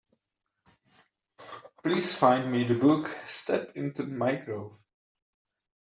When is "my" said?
4.07-4.33